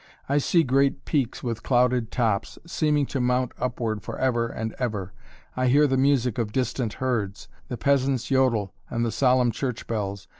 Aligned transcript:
I 0.27 0.39
see 0.39 0.63
great 0.63 1.05
peaks 1.05 1.43
with 1.43 1.61
clouded 1.61 2.09
tops, 2.09 2.57
seeming 2.65 3.05
to 3.05 3.21
mount 3.21 3.51
upward 3.59 4.01
for 4.01 4.17
ever 4.17 4.47
and 4.47 4.73
ever. 4.79 5.13
I 5.55 5.67
hear 5.67 5.85
the 5.85 5.95
music 5.95 6.39
of 6.39 6.51
distant 6.51 6.93
herds, 6.93 7.47
the 7.67 7.77
peasant's 7.77 8.31
yodel 8.31 8.73
and 8.89 9.05
the 9.05 9.11
solemn 9.11 9.51
church 9.51 9.85
bells. 9.85 10.27